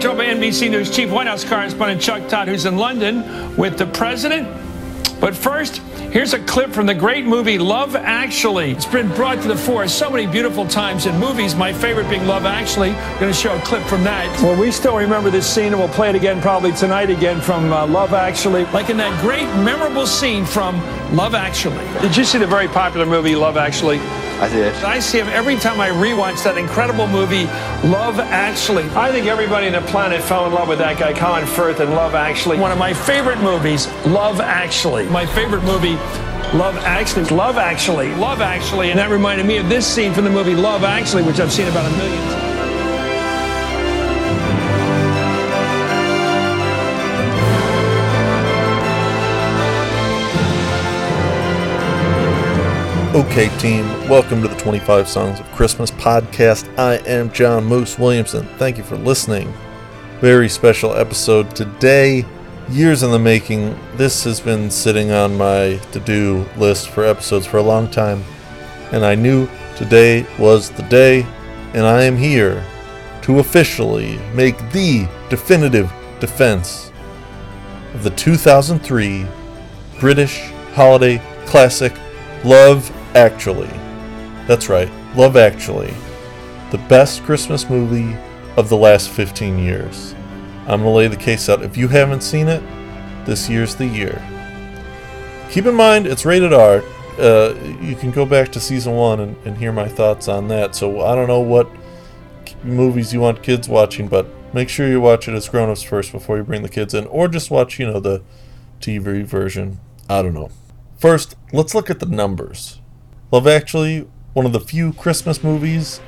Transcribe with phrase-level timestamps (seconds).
[0.00, 4.48] Joe NBC News Chief White House correspondent Chuck Todd, who's in London with the president.
[5.20, 8.72] But first, Here's a clip from the great movie Love Actually.
[8.72, 12.26] It's been brought to the fore so many beautiful times in movies, my favorite being
[12.26, 12.90] Love Actually.
[12.90, 14.26] I'm going to show a clip from that.
[14.42, 17.72] Well, we still remember this scene, and we'll play it again probably tonight again from
[17.72, 18.64] uh, Love Actually.
[18.66, 20.80] Like in that great, memorable scene from
[21.14, 21.86] Love Actually.
[22.00, 23.98] Did you see the very popular movie Love Actually?
[24.40, 24.74] I did.
[24.82, 27.44] I see him every time I rewatch that incredible movie,
[27.86, 28.84] Love Actually.
[28.90, 31.90] I think everybody on the planet fell in love with that guy, Colin Firth, and
[31.90, 32.58] Love Actually.
[32.58, 35.06] One of my favorite movies, Love Actually.
[35.10, 35.96] My favorite movie,
[36.56, 37.24] Love Actually.
[37.26, 38.14] Love Actually.
[38.14, 38.88] Love Actually.
[38.88, 41.68] And that reminded me of this scene from the movie Love Actually, which I've seen
[41.68, 42.49] about a million times.
[53.12, 56.72] Okay, team, welcome to the 25 Songs of Christmas podcast.
[56.78, 58.46] I am John Moose Williamson.
[58.56, 59.52] Thank you for listening.
[60.20, 62.24] Very special episode today.
[62.68, 63.76] Years in the making.
[63.96, 68.22] This has been sitting on my to do list for episodes for a long time,
[68.92, 71.26] and I knew today was the day,
[71.74, 72.64] and I am here
[73.22, 76.92] to officially make the definitive defense
[77.92, 79.26] of the 2003
[79.98, 80.38] British
[80.74, 81.92] holiday classic
[82.44, 83.70] Love Actually.
[84.46, 85.94] That's right, Love Actually.
[86.70, 88.16] The best Christmas movie
[88.56, 90.14] of the last 15 years.
[90.62, 91.62] I'm going to lay the case out.
[91.62, 92.62] If you haven't seen it,
[93.26, 94.22] this year's the year.
[95.50, 96.82] Keep in mind, it's rated R.
[97.18, 100.74] Uh, you can go back to season one and, and hear my thoughts on that.
[100.74, 101.68] So I don't know what
[102.62, 106.12] movies you want kids watching, but make sure you watch it as grown ups first
[106.12, 108.22] before you bring the kids in, or just watch, you know, the
[108.80, 109.80] TV version.
[110.08, 110.50] I don't know.
[110.98, 112.79] First, let's look at the numbers.
[113.32, 116.00] Love Actually, one of the few Christmas movies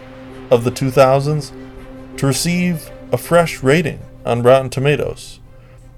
[0.51, 1.53] of the 2000s
[2.17, 5.39] to receive a fresh rating on Rotten Tomatoes.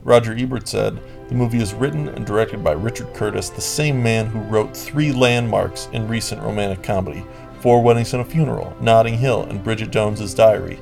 [0.03, 4.27] Roger Ebert said, The movie is written and directed by Richard Curtis, the same man
[4.27, 7.25] who wrote three landmarks in recent romantic comedy
[7.61, 10.79] Four Weddings and a Funeral, Notting Hill, and Bridget Jones's Diary.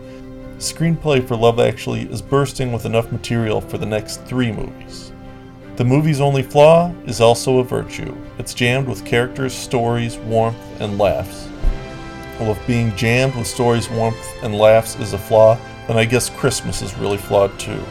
[0.58, 5.11] Screenplay for Love Actually is bursting with enough material for the next three movies.
[5.82, 8.16] The movie's only flaw is also a virtue.
[8.38, 11.48] It's jammed with characters, stories, warmth, and laughs.
[12.38, 16.30] Well, if being jammed with stories, warmth, and laughs is a flaw, then I guess
[16.30, 17.82] Christmas is really flawed too.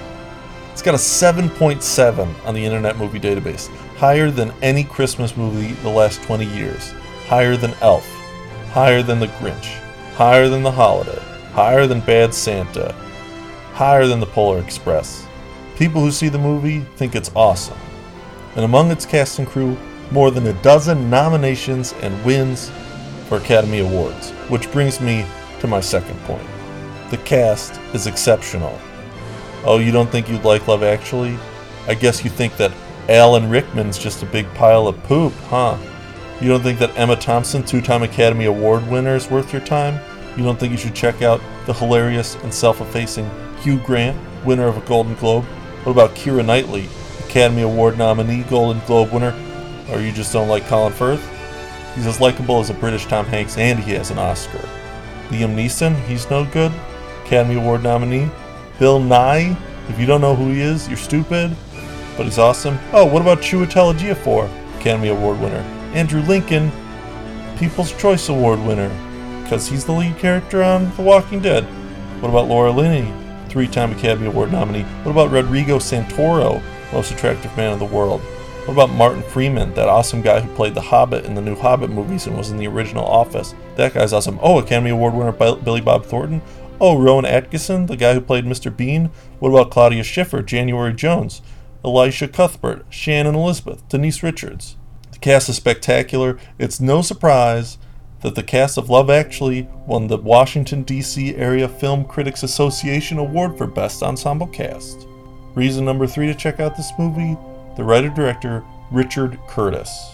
[0.72, 5.90] It's got a 7.7 on the Internet Movie Database, higher than any Christmas movie the
[5.90, 6.94] last 20 years,
[7.28, 8.10] higher than Elf,
[8.72, 9.66] higher than The Grinch,
[10.16, 11.22] higher than The Holiday,
[11.52, 12.94] higher than Bad Santa,
[13.74, 15.28] higher than The Polar Express.
[15.82, 17.80] People who see the movie think it's awesome.
[18.56, 19.76] And among its cast and crew,
[20.12, 22.70] more than a dozen nominations and wins
[23.28, 25.26] for Academy Awards, which brings me
[25.60, 26.46] to my second point.
[27.10, 28.78] The cast is exceptional.
[29.66, 31.36] Oh, you don't think you'd like Love Actually?
[31.88, 32.72] I guess you think that
[33.10, 35.80] Alan Rickman's just a big pile of poop, huh?
[36.40, 40.00] You don't think that Emma Thompson, two time Academy Award winner, is worth your time?
[40.38, 43.28] You don't think you should check out the hilarious and self effacing
[43.62, 44.16] Hugh Grant,
[44.46, 45.44] winner of a Golden Globe?
[45.84, 46.88] What about Keira Knightley,
[47.26, 49.36] Academy Award nominee, Golden Globe winner?
[49.90, 51.28] Or you just don't like Colin Firth?
[51.96, 54.68] He's as likable as a British Tom Hanks and he has an Oscar.
[55.30, 56.72] Liam Neeson, he's no good.
[57.26, 58.30] Academy Award nominee.
[58.78, 59.58] Bill Nighy,
[59.90, 61.56] if you don't know who he is, you're stupid,
[62.16, 62.78] but he's awesome.
[62.94, 64.50] Oh, what about Chiwetel Ejiofor,
[64.80, 65.64] Academy Award winner?
[65.94, 66.72] Andrew Lincoln,
[67.58, 68.90] People's Choice Award winner,
[69.44, 71.64] because he's the lead character on The Walking Dead.
[72.22, 73.12] What about Laura Linney,
[73.52, 74.84] three time Academy Award nominee.
[75.04, 76.64] What about Rodrigo Santoro,
[76.94, 78.22] most attractive man in the world?
[78.66, 81.90] What about Martin Freeman, that awesome guy who played the Hobbit in the new Hobbit
[81.90, 83.54] movies and was in the original Office?
[83.76, 84.40] That guy's awesome.
[84.42, 86.42] Oh, Academy Award winner Billy Bob Thornton.
[86.80, 88.76] Oh, Rowan Atkinson, the guy who played Mr.
[88.76, 89.10] Bean.
[89.40, 91.42] What about Claudia Schiffer, January Jones,
[91.84, 94.78] Elisha Cuthbert, Shannon Elizabeth, Denise Richards?
[95.12, 96.40] The cast is spectacular.
[96.58, 97.78] It's no surprise
[98.22, 101.36] that the cast of Love Actually won the Washington, D.C.
[101.36, 105.08] Area Film Critics Association Award for Best Ensemble Cast.
[105.56, 107.38] Reason number three to check out this movie
[107.78, 110.12] the writer director Richard Curtis.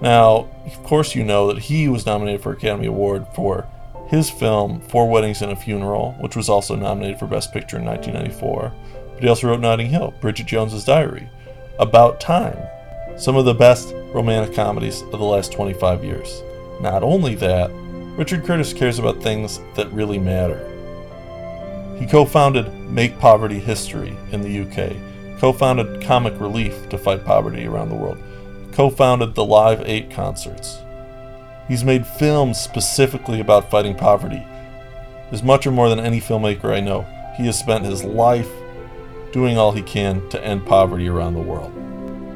[0.00, 3.66] Now, of course, you know that he was nominated for an Academy Award for
[4.08, 7.84] his film Four Weddings and a Funeral, which was also nominated for Best Picture in
[7.84, 8.72] 1994.
[9.14, 11.28] But he also wrote Notting Hill, Bridget Jones's Diary,
[11.78, 12.56] About Time,
[13.16, 16.42] some of the best romantic comedies of the last 25 years.
[16.80, 17.70] Not only that,
[18.16, 20.72] Richard Curtis cares about things that really matter.
[21.98, 27.24] He co founded Make Poverty History in the UK, co founded Comic Relief to fight
[27.24, 28.18] poverty around the world,
[28.72, 30.78] co founded the Live 8 concerts.
[31.68, 34.46] He's made films specifically about fighting poverty.
[35.32, 37.06] As much or more than any filmmaker I know,
[37.36, 38.50] he has spent his life
[39.32, 41.72] doing all he can to end poverty around the world.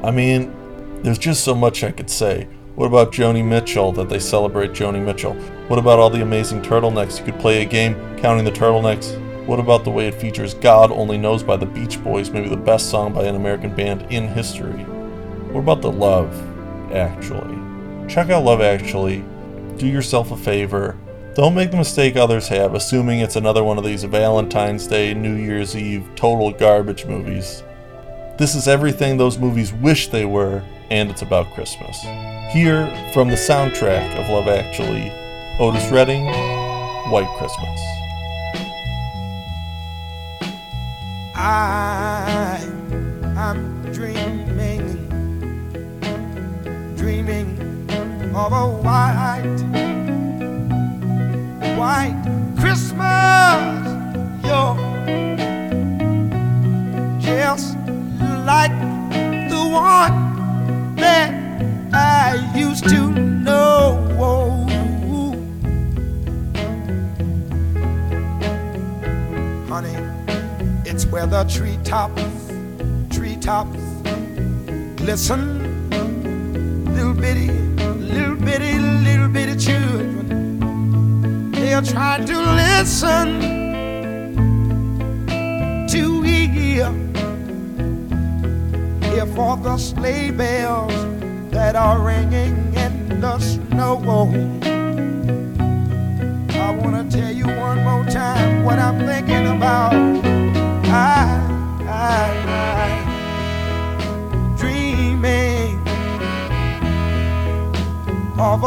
[0.03, 0.53] I mean,
[1.01, 2.47] there's just so much I could say.
[2.75, 5.33] What about Joni Mitchell that they celebrate Joni Mitchell?
[5.67, 7.19] What about all the amazing turtlenecks?
[7.19, 9.17] You could play a game counting the turtlenecks.
[9.45, 12.55] What about the way it features God Only Knows by the Beach Boys, maybe the
[12.55, 14.85] best song by an American band in history?
[15.51, 16.33] What about the love,
[16.93, 17.59] actually?
[18.07, 19.25] Check out Love Actually.
[19.75, 20.97] Do yourself a favor.
[21.35, 25.35] Don't make the mistake others have, assuming it's another one of these Valentine's Day, New
[25.35, 27.63] Year's Eve, total garbage movies.
[28.37, 32.01] This is everything those movies wish they were, and it's about Christmas.
[32.51, 35.09] Here, from the soundtrack of Love Actually,
[35.57, 36.25] Otis Redding,
[37.09, 37.79] White Christmas.
[41.33, 42.59] I
[43.37, 44.83] am dreaming,
[46.97, 47.57] dreaming
[48.35, 49.10] of a white
[71.31, 72.21] the treetops,
[73.09, 73.79] treetops
[74.97, 75.41] glisten.
[76.93, 81.51] Little bitty, little bitty, little bitty children.
[81.51, 83.39] They are trying to listen
[85.87, 86.91] to hear,
[89.09, 90.93] hear for the sleigh bells
[91.51, 94.01] that are ringing in the snow.
[96.59, 99.40] I wanna tell you one more time what I'm thinking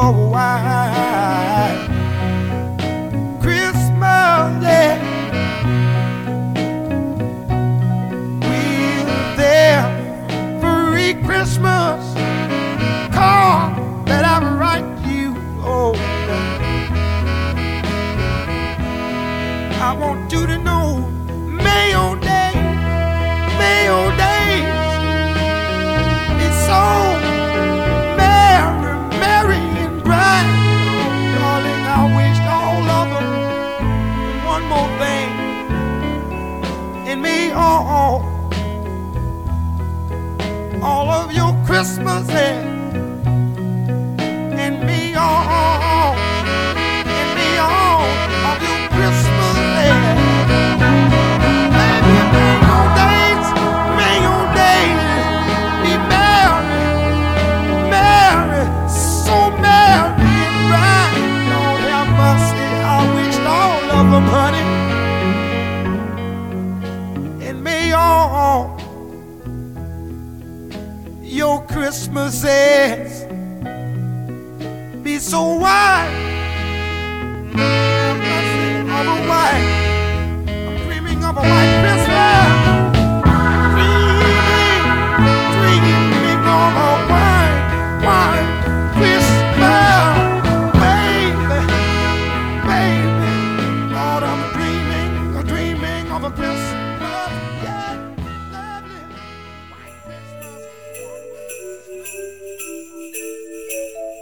[0.05, 1.94] of a white
[42.27, 42.74] Christmases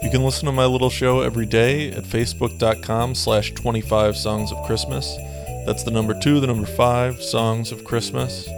[0.02, 4.66] You can listen to my little show every day at facebook.com slash 25 songs of
[4.66, 5.16] Christmas.
[5.64, 8.48] That's the number two, the number five, songs of Christmas.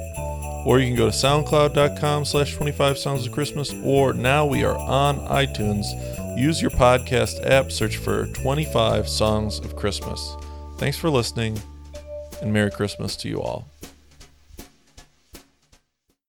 [0.65, 3.75] Or you can go to soundcloud.com slash 25 songs of Christmas.
[3.85, 5.85] Or now we are on iTunes.
[6.39, 10.37] Use your podcast app, search for 25 songs of Christmas.
[10.79, 11.61] Thanks for listening,
[12.45, 13.67] and Merry Christmas to you all.